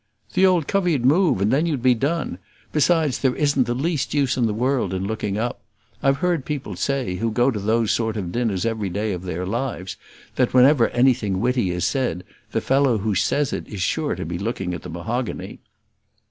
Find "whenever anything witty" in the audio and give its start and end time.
10.55-11.69